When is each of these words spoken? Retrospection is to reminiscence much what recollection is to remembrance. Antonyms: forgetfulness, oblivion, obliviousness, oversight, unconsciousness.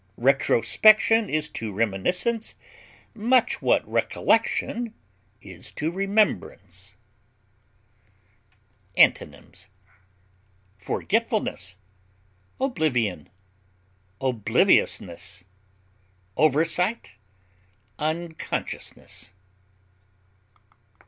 Retrospection 0.17 1.29
is 1.29 1.47
to 1.49 1.71
reminiscence 1.71 2.55
much 3.13 3.61
what 3.61 3.87
recollection 3.87 4.95
is 5.43 5.71
to 5.73 5.91
remembrance. 5.91 6.95
Antonyms: 8.97 9.67
forgetfulness, 10.75 11.75
oblivion, 12.59 13.29
obliviousness, 14.19 15.43
oversight, 16.35 17.17
unconsciousness. 17.99 19.33